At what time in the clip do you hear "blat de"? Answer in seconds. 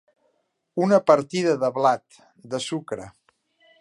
1.75-2.63